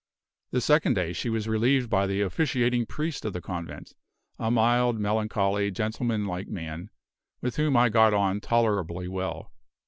The 0.49 0.61
second 0.61 0.95
day 0.95 1.13
she 1.13 1.29
was 1.29 1.47
relieved 1.47 1.87
by 1.87 2.07
the 2.07 2.21
officiating 2.21 2.87
priest 2.87 3.23
of 3.23 3.33
the 3.33 3.39
convent 3.39 3.93
a 4.39 4.49
mild, 4.49 4.99
melancholy, 4.99 5.69
gentleman 5.69 6.25
like 6.25 6.47
man, 6.47 6.89
with 7.39 7.57
whom 7.57 7.77
I 7.77 7.89
got 7.89 8.11
on 8.11 8.39
tolerably 8.41 9.07
well. 9.07 9.51